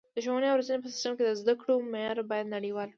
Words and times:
د 0.15 0.17
ښوونې 0.25 0.47
او 0.49 0.57
روزنې 0.59 0.79
په 0.83 0.89
سیستم 0.93 1.13
کې 1.17 1.23
د 1.25 1.31
زده 1.41 1.53
کړو 1.61 1.73
معیار 1.91 2.17
باید 2.31 2.51
نړیوال 2.55 2.87
وي. 2.87 2.89